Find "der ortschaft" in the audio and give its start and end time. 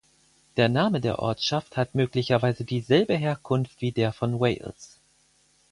0.99-1.77